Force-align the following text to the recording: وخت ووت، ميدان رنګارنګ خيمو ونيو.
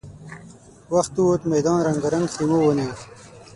وخت 0.93 1.13
ووت، 1.19 1.41
ميدان 1.51 1.77
رنګارنګ 1.87 2.27
خيمو 2.35 2.57
ونيو. 2.63 2.93